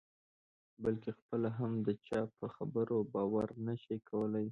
بلکې 0.83 1.09
خپله 1.19 1.49
هم 1.57 1.71
د 1.87 1.89
چا 2.07 2.21
په 2.37 2.45
خبرو 2.55 2.97
باور 3.13 3.47
نه 3.65 3.75
شي 3.83 3.97
کولای. 4.09 4.47